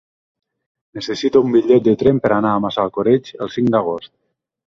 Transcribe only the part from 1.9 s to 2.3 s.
tren